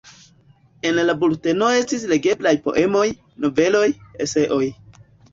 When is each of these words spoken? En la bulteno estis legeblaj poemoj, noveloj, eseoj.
En 0.91 0.95
la 1.09 1.13
bulteno 1.23 1.67
estis 1.81 2.05
legeblaj 2.11 2.53
poemoj, 2.63 3.03
noveloj, 3.45 3.83
eseoj. 4.27 4.63